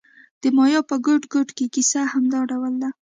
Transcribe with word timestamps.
د 0.41 0.43
مایا 0.57 0.81
په 0.89 0.95
ګوټ 1.05 1.23
ګوټ 1.33 1.49
کې 1.57 1.65
کیسه 1.73 1.99
همدا 2.13 2.39
ډول 2.51 2.73
ده 2.81 2.89